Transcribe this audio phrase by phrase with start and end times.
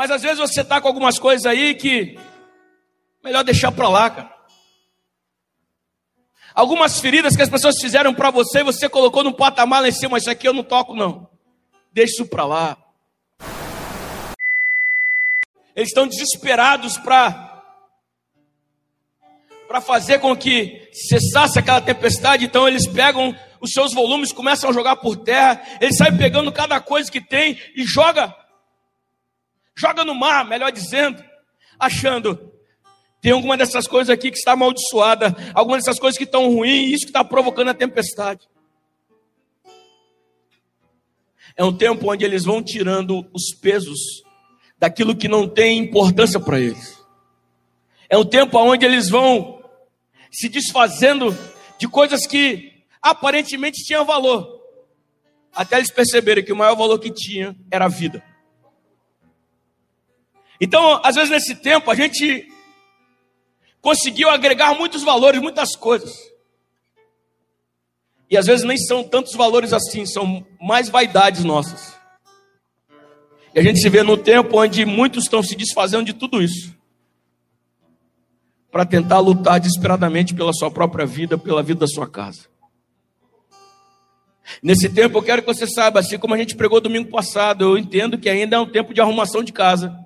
[0.00, 2.18] Mas às vezes você está com algumas coisas aí que
[3.22, 4.34] melhor deixar para lá, cara.
[6.54, 10.16] Algumas feridas que as pessoas fizeram para você, você colocou no patamar lá em cima,
[10.16, 11.28] isso aqui eu não toco não.
[11.92, 12.78] Deixa isso para lá.
[15.76, 17.62] Eles estão desesperados para
[19.68, 24.72] para fazer com que cessasse aquela tempestade, então eles pegam os seus volumes, começam a
[24.72, 28.39] jogar por terra, eles saem pegando cada coisa que tem e joga
[29.80, 31.24] joga no mar, melhor dizendo,
[31.78, 32.50] achando
[33.20, 37.04] tem alguma dessas coisas aqui que está amaldiçoada, alguma dessas coisas que estão ruins, isso
[37.04, 38.48] que está provocando a tempestade.
[41.54, 43.98] É um tempo onde eles vão tirando os pesos
[44.78, 46.98] daquilo que não tem importância para eles.
[48.08, 49.62] É um tempo onde eles vão
[50.32, 51.36] se desfazendo
[51.78, 54.60] de coisas que aparentemente tinham valor,
[55.54, 58.29] até eles perceberem que o maior valor que tinha era a vida.
[60.60, 62.46] Então, às vezes nesse tempo, a gente
[63.80, 66.30] conseguiu agregar muitos valores, muitas coisas.
[68.30, 71.98] E às vezes nem são tantos valores assim, são mais vaidades nossas.
[73.54, 76.78] E a gente se vê no tempo onde muitos estão se desfazendo de tudo isso
[78.70, 82.48] para tentar lutar desesperadamente pela sua própria vida, pela vida da sua casa.
[84.62, 87.78] Nesse tempo eu quero que você saiba, assim como a gente pregou domingo passado, eu
[87.78, 89.99] entendo que ainda é um tempo de arrumação de casa.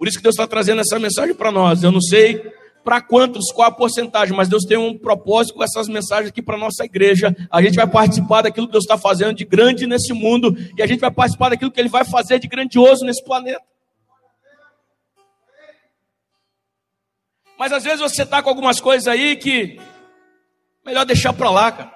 [0.00, 1.82] Por isso que Deus está trazendo essa mensagem para nós.
[1.82, 2.38] Eu não sei
[2.82, 6.56] para quantos, qual a porcentagem, mas Deus tem um propósito com essas mensagens aqui para
[6.56, 7.36] nossa igreja.
[7.50, 10.86] A gente vai participar daquilo que Deus está fazendo de grande nesse mundo e a
[10.86, 13.60] gente vai participar daquilo que Ele vai fazer de grandioso nesse planeta.
[17.58, 19.78] Mas às vezes você está com algumas coisas aí que
[20.82, 21.94] melhor deixar para lá, cara.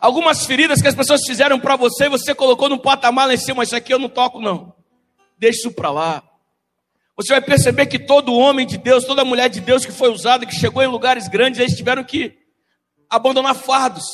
[0.00, 3.64] Algumas feridas que as pessoas fizeram para você, você colocou no patamar lá em cima,
[3.64, 4.73] isso aqui eu não toco não.
[5.38, 6.22] Deixa isso para lá.
[7.16, 10.46] Você vai perceber que todo homem de Deus, toda mulher de Deus que foi usada,
[10.46, 12.36] que chegou em lugares grandes, eles tiveram que
[13.08, 14.04] abandonar fardos.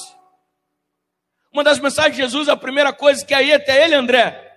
[1.52, 4.48] Uma das mensagens de Jesus, a primeira coisa que é ir até ele, André.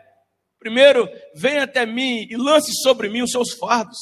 [0.59, 3.97] Primeiro, venha até mim e lance sobre mim os seus fardos.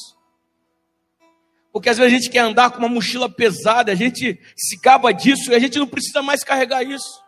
[1.72, 5.14] Porque às vezes a gente quer andar com uma mochila pesada, a gente se acaba
[5.14, 7.22] disso e a gente não precisa mais carregar isso.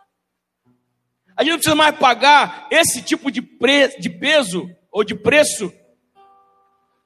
[1.36, 5.72] A gente não precisa mais pagar esse tipo de, de peso ou de preço,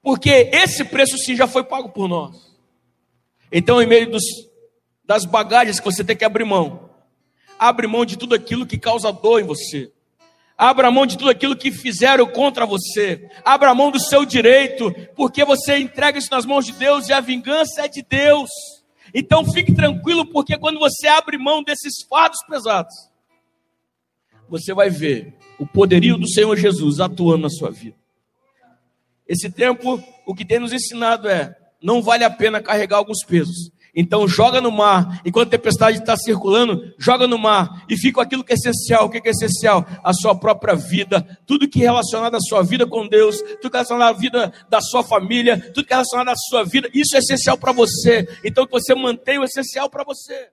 [0.02, 2.36] porque esse preço sim já foi pago por nós.
[3.50, 4.22] Então, em meio dos,
[5.02, 6.90] das bagagens que você tem que abrir mão,
[7.58, 9.90] abre mão de tudo aquilo que causa dor em você.
[10.56, 13.30] Abra mão de tudo aquilo que fizeram contra você.
[13.42, 17.20] Abra mão do seu direito, porque você entrega isso nas mãos de Deus e a
[17.20, 18.50] vingança é de Deus.
[19.14, 22.94] Então fique tranquilo, porque quando você abre mão desses fardos pesados,
[24.48, 27.96] você vai ver o poderio do Senhor Jesus atuando na sua vida.
[29.26, 33.70] Esse tempo, o que tem nos ensinado é: não vale a pena carregar alguns pesos.
[33.94, 38.44] Então joga no mar, enquanto a tempestade está circulando, joga no mar e fica aquilo
[38.44, 39.06] que é essencial.
[39.06, 39.84] O que é essencial?
[40.04, 43.76] A sua própria vida, tudo que é relacionado à sua vida com Deus, tudo que
[43.76, 47.16] é relacionado à vida da sua família, tudo que é relacionado à sua vida, isso
[47.16, 48.28] é essencial para você.
[48.44, 50.48] Então que você mantenha o essencial para você.